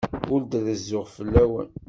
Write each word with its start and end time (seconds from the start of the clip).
Ur 0.33 0.41
d-rezzuɣ 0.43 1.05
fell-awen. 1.15 1.69